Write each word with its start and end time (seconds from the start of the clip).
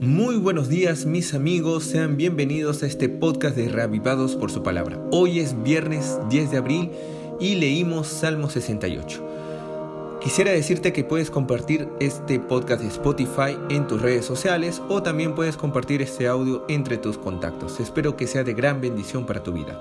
Muy 0.00 0.36
buenos 0.36 0.70
días 0.70 1.04
mis 1.04 1.34
amigos, 1.34 1.84
sean 1.84 2.16
bienvenidos 2.16 2.82
a 2.82 2.86
este 2.86 3.10
podcast 3.10 3.54
de 3.54 3.68
Reavivados 3.68 4.34
por 4.34 4.50
su 4.50 4.62
palabra. 4.62 4.98
Hoy 5.12 5.40
es 5.40 5.62
viernes 5.62 6.18
10 6.30 6.52
de 6.52 6.56
abril 6.56 6.90
y 7.38 7.56
leímos 7.56 8.06
Salmo 8.06 8.48
68. 8.48 10.18
Quisiera 10.22 10.52
decirte 10.52 10.94
que 10.94 11.04
puedes 11.04 11.30
compartir 11.30 11.86
este 12.00 12.40
podcast 12.40 12.80
de 12.80 12.88
Spotify 12.88 13.58
en 13.68 13.86
tus 13.86 14.00
redes 14.00 14.24
sociales 14.24 14.80
o 14.88 15.02
también 15.02 15.34
puedes 15.34 15.58
compartir 15.58 16.00
este 16.00 16.26
audio 16.28 16.64
entre 16.68 16.96
tus 16.96 17.18
contactos. 17.18 17.78
Espero 17.78 18.16
que 18.16 18.26
sea 18.26 18.42
de 18.42 18.54
gran 18.54 18.80
bendición 18.80 19.26
para 19.26 19.42
tu 19.42 19.52
vida. 19.52 19.78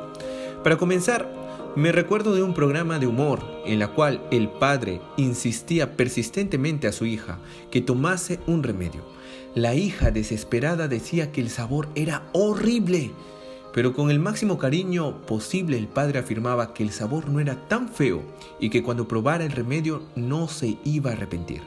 Para 0.65 0.75
comenzar, 0.75 1.31
me 1.75 1.91
recuerdo 1.91 2.33
de 2.33 2.41
un 2.41 2.53
programa 2.53 2.97
de 2.97 3.07
humor 3.07 3.41
en 3.65 3.79
la 3.79 3.89
cual 3.89 4.21
el 4.31 4.49
padre 4.49 5.01
insistía 5.17 5.95
persistentemente 5.95 6.87
a 6.87 6.91
su 6.91 7.05
hija 7.05 7.37
que 7.69 7.81
tomase 7.81 8.39
un 8.47 8.63
remedio. 8.63 9.03
La 9.55 9.75
hija 9.75 10.11
desesperada 10.11 10.87
decía 10.87 11.31
que 11.31 11.41
el 11.41 11.49
sabor 11.49 11.87
era 11.95 12.27
horrible, 12.33 13.11
pero 13.73 13.93
con 13.93 14.09
el 14.09 14.19
máximo 14.19 14.57
cariño 14.57 15.21
posible 15.25 15.77
el 15.77 15.87
padre 15.87 16.19
afirmaba 16.19 16.73
que 16.73 16.83
el 16.83 16.91
sabor 16.91 17.29
no 17.29 17.39
era 17.39 17.67
tan 17.67 17.87
feo 17.87 18.23
y 18.59 18.69
que 18.69 18.81
cuando 18.81 19.07
probara 19.07 19.45
el 19.45 19.51
remedio 19.51 20.01
no 20.15 20.47
se 20.47 20.77
iba 20.83 21.11
a 21.11 21.13
arrepentir. 21.13 21.61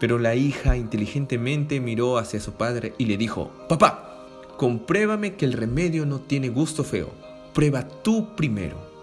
Pero 0.00 0.18
la 0.18 0.34
hija 0.34 0.76
inteligentemente 0.76 1.80
miró 1.80 2.18
hacia 2.18 2.40
su 2.40 2.54
padre 2.54 2.94
y 2.98 3.06
le 3.06 3.16
dijo, 3.16 3.52
Papá, 3.68 4.26
compruébame 4.56 5.36
que 5.36 5.44
el 5.44 5.52
remedio 5.52 6.04
no 6.04 6.20
tiene 6.20 6.48
gusto 6.48 6.82
feo. 6.82 7.10
Prueba 7.54 7.86
tú 8.02 8.34
primero. 8.34 8.93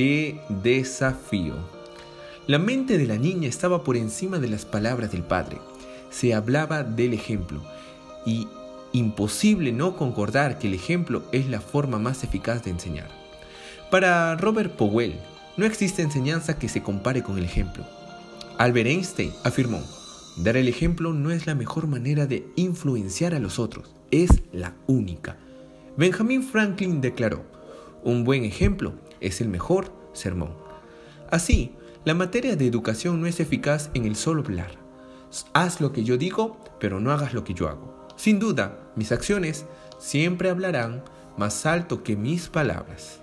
¡Qué 0.00 0.40
desafío! 0.48 1.56
La 2.46 2.58
mente 2.58 2.96
de 2.96 3.06
la 3.06 3.18
niña 3.18 3.50
estaba 3.50 3.84
por 3.84 3.98
encima 3.98 4.38
de 4.38 4.48
las 4.48 4.64
palabras 4.64 5.12
del 5.12 5.22
padre. 5.22 5.58
Se 6.08 6.32
hablaba 6.32 6.82
del 6.82 7.12
ejemplo 7.12 7.60
y 8.24 8.48
imposible 8.92 9.72
no 9.72 9.96
concordar 9.96 10.58
que 10.58 10.68
el 10.68 10.72
ejemplo 10.72 11.22
es 11.32 11.50
la 11.50 11.60
forma 11.60 11.98
más 11.98 12.24
eficaz 12.24 12.64
de 12.64 12.70
enseñar. 12.70 13.08
Para 13.90 14.36
Robert 14.36 14.74
Powell, 14.74 15.20
no 15.58 15.66
existe 15.66 16.00
enseñanza 16.00 16.58
que 16.58 16.70
se 16.70 16.82
compare 16.82 17.22
con 17.22 17.36
el 17.36 17.44
ejemplo. 17.44 17.84
Albert 18.56 18.88
Einstein 18.88 19.34
afirmó, 19.44 19.82
dar 20.38 20.56
el 20.56 20.68
ejemplo 20.68 21.12
no 21.12 21.30
es 21.30 21.46
la 21.46 21.54
mejor 21.54 21.88
manera 21.88 22.26
de 22.26 22.46
influenciar 22.56 23.34
a 23.34 23.38
los 23.38 23.58
otros, 23.58 23.94
es 24.10 24.30
la 24.50 24.72
única. 24.86 25.36
Benjamin 25.98 26.42
Franklin 26.42 27.02
declaró, 27.02 27.44
un 28.02 28.24
buen 28.24 28.44
ejemplo 28.44 28.94
es 29.20 29.40
el 29.40 29.48
mejor 29.48 29.92
sermón. 30.12 30.54
Así, 31.30 31.74
la 32.04 32.14
materia 32.14 32.56
de 32.56 32.66
educación 32.66 33.20
no 33.20 33.26
es 33.26 33.40
eficaz 33.40 33.90
en 33.94 34.04
el 34.04 34.16
solo 34.16 34.42
hablar. 34.42 34.70
Haz 35.52 35.80
lo 35.80 35.92
que 35.92 36.02
yo 36.02 36.16
digo, 36.16 36.58
pero 36.80 36.98
no 36.98 37.12
hagas 37.12 37.34
lo 37.34 37.44
que 37.44 37.54
yo 37.54 37.68
hago. 37.68 38.08
Sin 38.16 38.38
duda, 38.38 38.78
mis 38.96 39.12
acciones 39.12 39.66
siempre 39.98 40.50
hablarán 40.50 41.04
más 41.36 41.66
alto 41.66 42.02
que 42.02 42.16
mis 42.16 42.48
palabras. 42.48 43.20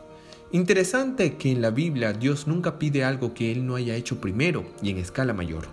Interesante 0.51 1.35
que 1.35 1.51
en 1.51 1.61
la 1.61 1.71
Biblia 1.71 2.13
Dios 2.13 2.47
nunca 2.47 2.79
pide 2.79 3.03
algo 3.03 3.33
que 3.33 3.51
Él 3.51 3.65
no 3.65 3.75
haya 3.75 3.95
hecho 3.95 4.21
primero 4.21 4.65
y 4.81 4.91
en 4.91 4.97
escala 4.97 5.33
mayor. 5.33 5.67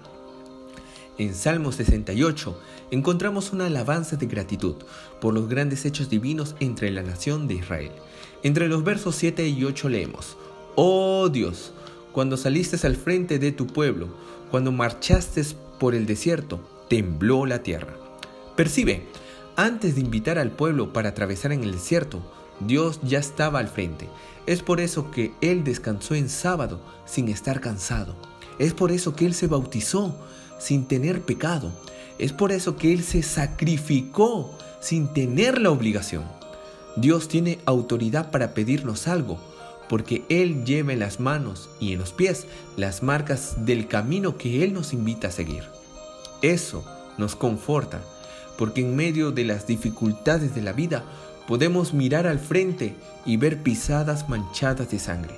En 1.17 1.33
Salmo 1.33 1.71
68 1.71 2.61
encontramos 2.91 3.53
una 3.53 3.67
alabanza 3.67 4.17
de 4.17 4.27
gratitud 4.27 4.75
por 5.21 5.33
los 5.33 5.49
grandes 5.49 5.85
hechos 5.85 6.11
divinos 6.11 6.57
entre 6.59 6.91
la 6.91 7.03
nación 7.03 7.47
de 7.47 7.55
Israel. 7.55 7.93
Entre 8.43 8.67
los 8.67 8.83
versos 8.83 9.15
7 9.15 9.47
y 9.47 9.65
8 9.65 9.89
leemos, 9.89 10.37
Oh 10.75 11.29
Dios, 11.29 11.73
cuando 12.13 12.37
saliste 12.37 12.85
al 12.85 12.97
frente 12.97 13.39
de 13.39 13.53
tu 13.53 13.69
pueblo, 13.69 14.09
cuando 14.51 14.73
marchaste 14.73 15.43
por 15.79 15.95
el 15.95 16.05
desierto, 16.05 16.61
tembló 16.89 17.47
la 17.47 17.63
tierra. 17.63 17.95
Percibe, 18.57 19.07
antes 19.55 19.95
de 19.95 20.01
invitar 20.01 20.39
al 20.39 20.51
pueblo 20.51 20.93
para 20.93 21.11
atravesar 21.11 21.53
en 21.53 21.63
el 21.63 21.73
desierto, 21.73 22.23
Dios 22.59 22.99
ya 23.03 23.21
estaba 23.21 23.61
al 23.61 23.69
frente. 23.69 24.09
Es 24.47 24.63
por 24.63 24.81
eso 24.81 25.13
que 25.13 25.33
Él 25.41 25.63
descansó 25.63 26.17
en 26.17 26.29
sábado 26.29 26.81
sin 27.05 27.29
estar 27.29 27.61
cansado. 27.61 28.17
Es 28.59 28.75
por 28.75 28.91
eso 28.91 29.15
que 29.15 29.27
Él 29.27 29.35
se 29.35 29.47
bautizó 29.47 30.17
sin 30.59 30.87
tener 30.87 31.23
pecado. 31.23 31.73
Es 32.19 32.33
por 32.33 32.53
eso 32.53 32.77
que 32.77 32.93
Él 32.93 33.03
se 33.03 33.23
sacrificó 33.23 34.57
sin 34.81 35.09
tener 35.09 35.61
la 35.61 35.71
obligación. 35.71 36.25
Dios 36.97 37.29
tiene 37.29 37.59
autoridad 37.67 38.31
para 38.31 38.55
pedirnos 38.55 39.09
algo, 39.09 39.39
porque 39.89 40.25
Él 40.29 40.65
lleva 40.65 40.93
en 40.93 41.01
las 41.01 41.21
manos 41.21 41.69
y 41.81 41.93
en 41.93 41.99
los 41.99 42.13
pies 42.13 42.47
las 42.77 43.03
marcas 43.03 43.65
del 43.65 43.89
camino 43.89 44.37
que 44.37 44.63
Él 44.63 44.73
nos 44.73 44.93
invita 44.93 45.29
a 45.29 45.33
seguir. 45.33 45.65
Eso 46.43 46.85
nos 47.19 47.35
conforta, 47.35 48.01
porque 48.57 48.83
en 48.83 48.95
medio 48.95 49.33
de 49.33 49.45
las 49.45 49.67
dificultades 49.67 50.55
de 50.55 50.63
la 50.63 50.73
vida 50.73 51.05
podemos 51.49 51.93
mirar 51.93 52.27
al 52.27 52.39
frente 52.39 52.95
y 53.27 53.37
ver 53.37 53.63
pisadas 53.63 54.29
manchadas 54.29 54.91
de 54.91 54.99
sangre. 54.99 55.35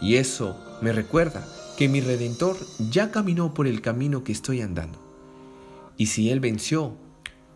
Y 0.00 0.16
eso 0.16 0.56
me 0.80 0.92
recuerda 0.92 1.46
que 1.76 1.88
mi 1.88 2.00
Redentor 2.00 2.56
ya 2.90 3.10
caminó 3.10 3.52
por 3.54 3.66
el 3.66 3.80
camino 3.82 4.24
que 4.24 4.32
estoy 4.32 4.62
andando. 4.62 4.98
Y 5.96 6.06
si 6.06 6.30
Él 6.30 6.40
venció, 6.40 6.96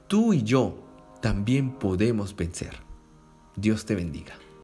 tú 0.09 0.33
y 0.33 0.43
yo 0.43 0.75
también 1.21 1.73
podemos 1.73 2.37
vencer. 2.37 2.77
Dios 3.57 3.87
te 3.87 3.95
bendiga. 3.95 4.35